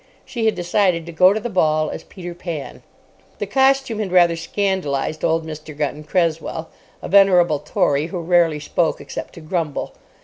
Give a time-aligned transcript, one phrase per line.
[0.25, 2.81] She had decided to go to the ball as Peter Pan.
[3.37, 5.77] The costume had rather scandalised old Mr.
[5.77, 6.69] Gunton Cresswell,
[7.03, 9.93] a venerable Tory who rarely spoke except to grumble.